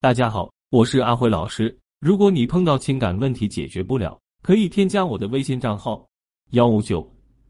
[0.00, 1.76] 大家好，我是阿辉老师。
[1.98, 6.06] 如果你碰到情感问题解决不了，可以添加我的微信账号
[6.50, 7.04] 幺五九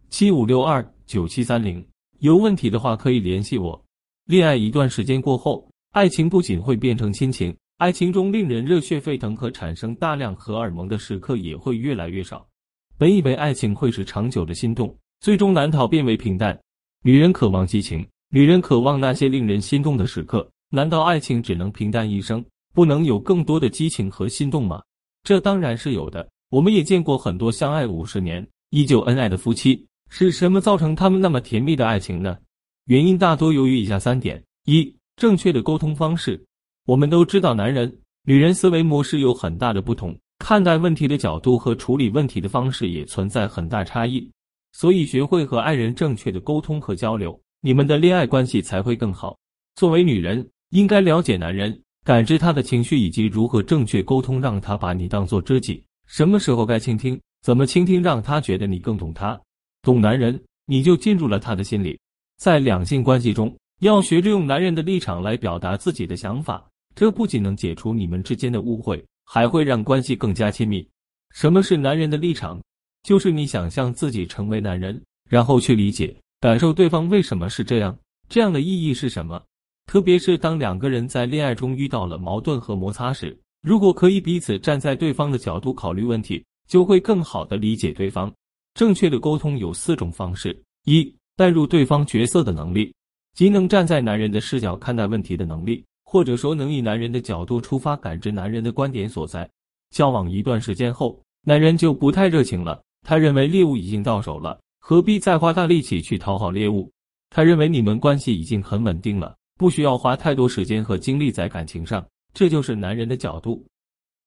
[0.08, 1.87] 七五六二九七三零。
[2.21, 3.79] 有问题的话可以联系我。
[4.24, 12.49] 恋爱一段时间过后，爱情不仅会变成亲情，爱情中令人热血沸腾和产生大量荷尔蒙的时刻也会越来越少。
[12.96, 16.59] 本以为爱情会是长久的心动，最终难逃变为平淡。
[17.02, 20.51] 女人渴望激情，女人渴望那些令人心动的时刻。
[20.70, 24.83] 难道爱情只能平淡一生，不能有更多的激情和心动吗？
[25.23, 26.29] 这当然是有的。
[26.51, 32.38] 我们也见过很多相爱五十年依旧恩爱的夫妻，是什么造成他们那么甜蜜的爱情呢？
[32.87, 36.43] 原因大多由于以下三点：一、正确的沟通方式。
[36.87, 44.30] 我们都知道，男人、女人思维模式有很大的不同，看待问题的角度和处理问题的方式也存在很大差异。
[44.73, 49.37] 所以，学会和爱人正确的沟通和交流，你们的恋爱关系才会更好。
[49.77, 55.83] 作为女人，应该了解男人，感知他的情绪，以及如何正确沟通，让他把你当做知己。
[56.07, 59.38] 什么时候该倾听，怎么倾听，让他觉得你更懂他。
[59.83, 61.99] 懂男人，你就进入了他的心里。
[62.38, 70.86] 在两性关系中，要学着用男人的立场来表达自己的想法，这不仅能解除你们之间的误会，还会让关系更加亲密。
[71.34, 72.60] 什么是男人的立场？
[73.03, 77.97] 就是你想象自己成为男人，然后去理解、感受对方为什么是这样，
[78.28, 79.42] 这样的意义是什么。
[79.89, 88.31] 特别是当两个人在恋爱中遇到了矛盾和摩擦时，如果可以彼此站在对方的角度考虑问题，就会更好的理解对方。
[88.75, 92.92] 正确的沟通有四种方式：一、带入对方角色的能力，
[93.33, 99.48] 即能站在男人的视角看待问题的能力，或者说能以男人的角度出发，感知男人的观点所在。
[99.91, 106.92] 交往一段时间后，男人就不太热情了，他认为猎物已经到手了，何必再花大力气去讨好猎物？
[107.31, 109.34] 他认为你们关系已经很稳定了。
[109.58, 113.62] 不需要花太多时间和精力在感情上，这就是男人的角度。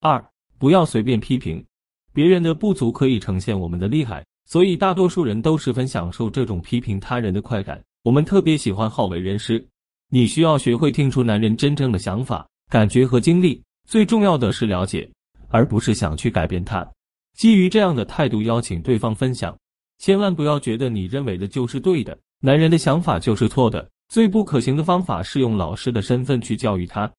[0.00, 0.22] 二，
[0.58, 1.64] 不要随便批评
[2.12, 7.82] 别人的不足，可以呈现我们的厉害，所以大多数人都十分享受这种批评他人的快感。
[8.04, 9.64] 我们特别喜欢好为人师。
[10.10, 15.10] 你需要学会听出男人真正的想法、感觉和经历，最重要的是了解，
[15.48, 16.86] 而不是想去改变他。
[17.34, 19.56] 基于这样的态度，邀请对方分享，
[19.96, 23.88] 千万不要觉得你认为的就是对的，男人的想法就是错的。
[24.12, 27.10] 最不可行的方法是用老师的身份去教育他。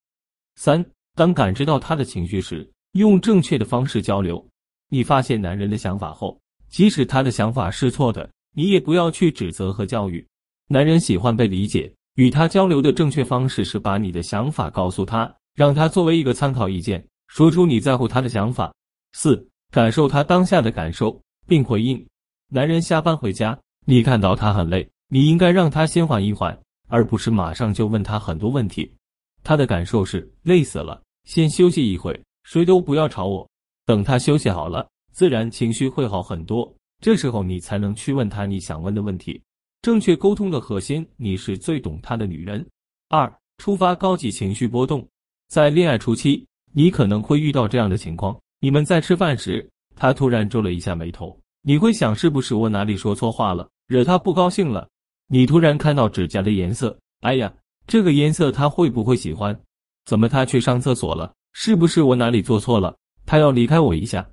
[0.57, 4.47] 三，当感知到他的情绪时，用正确的方式交流。
[4.89, 6.39] 你发现男人的想法后，
[6.69, 10.23] 即使他的想法是错的，你也不要去指责和教育。
[10.67, 18.71] 男人喜欢被理解，与他交流的正确方式是把你的想法告诉他，让他作为一个参考意见，说出你在乎他的想法。
[19.13, 22.07] 四，感受他当下的感受并回应。
[22.51, 26.55] 男人下班回家，你看到他很累，你应该让他先缓一缓。
[26.93, 28.87] 而不是马上就问他很多问题，
[29.43, 33.49] 他的感受是累死了，先休息一会，谁都不要吵我。
[33.83, 36.71] 等他休息好了，自然情绪会好很多。
[37.01, 39.41] 这时候你才能去问他你想问的问题。
[39.81, 42.63] 正确沟通的核心，你是最懂他的女人。
[43.09, 45.03] 二，触发高级情绪波动，
[45.47, 54.87] 在恋爱初期，你可能会遇到这样的情况：你们在吃饭时，他突然皱了一下眉头，你会想是不是我哪里说错话了，惹他不高兴了？
[55.33, 57.51] 你突然看到指甲的颜色，哎呀，
[57.87, 59.59] 这个颜色他会不会喜欢？
[60.05, 61.33] 怎么他去上厕所了？
[61.53, 62.95] 是不是我哪里做错了？
[63.25, 64.23] 他要离开我一下。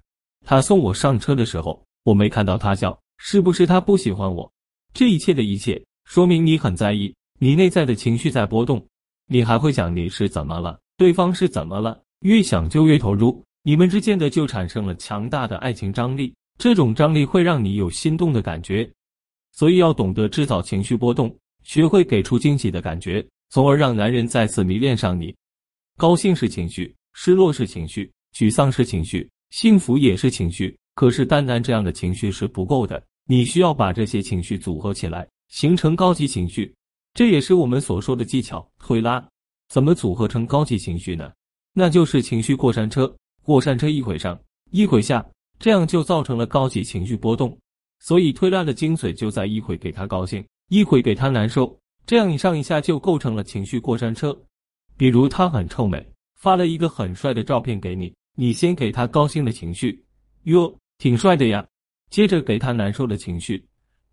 [0.44, 4.52] 他送我上车的时候，我没看到他笑，是不是他不喜欢我？
[4.92, 8.86] 这一切的一切，说明你很在意，你内在的情绪在波动。
[9.26, 10.78] 你还会想你是怎么了？
[10.98, 11.98] 对方是怎么了？
[12.26, 18.86] 越想就越投入，你们之间的就产生了强大的爱情张力，这种张力会让你有心动的感觉。
[19.60, 21.30] 所以要懂得制造情绪波动，
[21.64, 25.36] 学会给出惊喜的感觉，从而让男人再次迷恋上你。
[25.98, 30.74] 高兴是情绪，失落是情绪，沮丧是情绪，幸福也是情绪。
[30.94, 36.74] 可是单单这样的情绪是不够的，你需要把这些情绪组合起来，形成高级情绪。
[37.12, 39.22] 这也是我们所说的技巧推拉。
[39.68, 41.30] 怎么组合成高级情绪呢？
[41.74, 44.40] 那就是情绪过山车，过山车一会上，
[44.70, 45.22] 一会下，
[45.58, 47.54] 这样就造成了高级情绪波动。
[48.00, 54.36] 所以推拉的精髓就在一会给他高兴，一会给他难受，这样一上一下就构成了情绪过山车。
[54.96, 56.04] 比如他很臭美，
[56.36, 60.04] 发了一个很帅的照片给你，你先给他高兴的情绪，
[60.44, 61.64] 哟，挺帅的呀。
[62.10, 63.64] 接着给他难受的情绪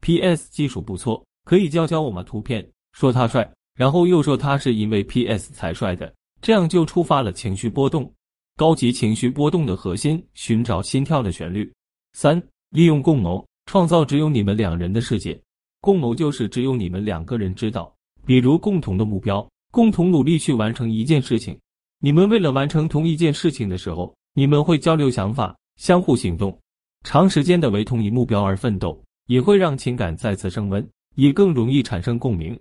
[0.01, 0.51] ，P.S.
[0.51, 2.21] 技术不错，可以教教我吗？
[2.21, 5.51] 图片说他帅，然后又说他是因为 P.S.
[5.51, 8.13] 才帅的，这样就触发了情绪波动。
[8.55, 11.71] 高级情绪波动的核心，寻找心跳的旋律。
[12.13, 12.41] 三，
[12.71, 13.46] 利用共谋。
[13.67, 15.37] 创造只有你们两人的世界，
[15.81, 17.93] 共谋就是只有你们两个人知道。
[18.25, 21.55] 比如共同的目标，共同努力去完成一件事情。
[21.99, 26.57] 你们为了完成同一件事情的时候，你们会交流想法，相互行动，
[27.03, 32.57] 长时间的为同一目标而奋斗，也会让情感再次升温，也更容易产生共鸣。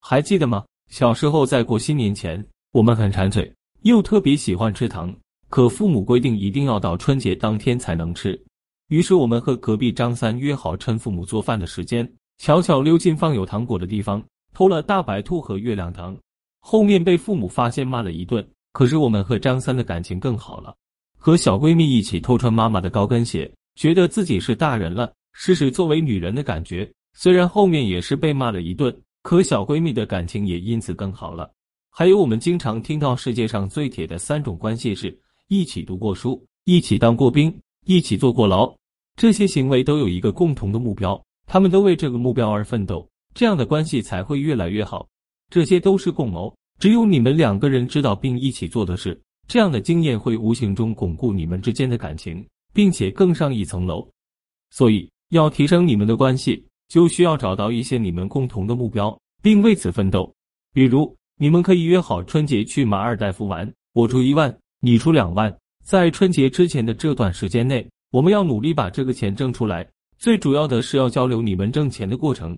[0.00, 0.64] 还记得吗？
[0.90, 3.52] 小时候在过新年前，我们很馋嘴，
[3.82, 5.14] 又特别喜欢吃糖，
[5.50, 8.36] 可父母规定一定要到春节当天才能吃。
[8.92, 12.06] 于是我们和隔壁张三约好，趁父母做饭的时间，
[12.36, 14.22] 悄悄溜进放有糖果的地方，
[14.52, 16.14] 偷了大白兔和月亮糖。
[16.60, 18.46] 后面被父母发现，骂了一顿。
[18.74, 20.76] 可是我们和张三的感情更好了，
[21.16, 26.86] 和小闺蜜一起偷穿妈妈的高跟鞋，觉得自己是大人了，试试作为女人的感觉。
[27.14, 31.50] 虽然后面也是被骂了一顿，可小闺蜜的感情也因此更好了。
[31.88, 35.18] 还有我们经常听到世界上最铁的三种关系是：
[35.48, 38.70] 一起读过书，一起当过兵，一起坐过牢。
[39.16, 45.06] 这些行为都有一个共同的目标，他们都为这个目标而奋斗，这样的关系才会越来越好。
[45.50, 46.54] 这些都是共谋。
[46.78, 54.08] 只有你们两个人知道并一起做的事，这样的经验会无形中巩固你们之间的感情，并且更上一层楼。
[54.70, 60.34] 所以，要提升你们的关系，就需要找到一些你们共同的目标，并为此奋斗。
[60.72, 65.54] 比如，你们可以约好春节去马尔代夫玩，我出一万，你出两万。
[65.84, 69.88] 在春节之前的这段时间内，我们要努力把这个钱挣出来。
[70.18, 72.56] 最主要的是要交流你们挣钱的过程。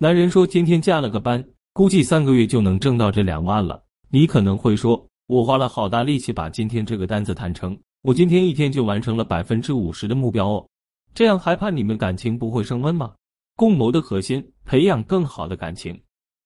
[0.00, 1.42] 男人说：“今天加了个班。”
[1.72, 3.80] 估计三个月就能挣到这两万了。
[4.10, 10.68] 你可能会说，我花了好大力气把今天这个单子谈成，我今天一天就完成了百分之五十的目标哦，
[11.14, 13.14] 这样还怕你们感情不会升温吗？
[13.54, 15.96] 共谋的核心，培养更好的感情。